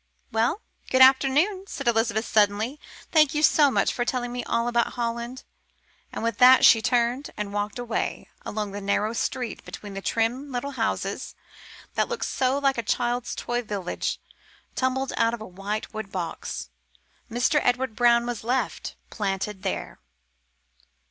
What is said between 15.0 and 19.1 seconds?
out of a white wood box. Mr. Edward Brown was left,